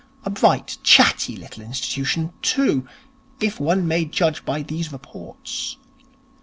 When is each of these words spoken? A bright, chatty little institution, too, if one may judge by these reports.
A 0.25 0.31
bright, 0.31 0.79
chatty 0.81 1.37
little 1.37 1.61
institution, 1.61 2.33
too, 2.41 2.87
if 3.39 3.59
one 3.59 3.87
may 3.87 4.03
judge 4.03 4.43
by 4.45 4.63
these 4.63 4.91
reports. 4.91 5.77